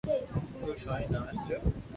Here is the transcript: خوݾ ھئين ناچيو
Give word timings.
خوݾ 0.57 0.79
ھئين 0.91 1.07
ناچيو 1.13 1.59